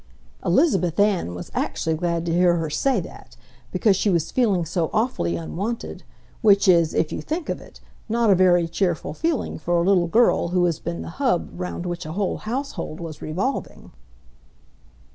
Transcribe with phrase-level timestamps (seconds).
[0.43, 3.37] Elizabeth Ann was actually glad to hear her say that,
[3.71, 6.01] because she was feeling so awfully unwanted,
[6.41, 10.07] which is, if you think of it, not a very cheerful feeling for a little
[10.07, 13.91] girl who has been the hub round which a whole household was revolving.